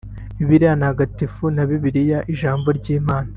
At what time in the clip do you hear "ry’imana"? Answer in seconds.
2.77-3.29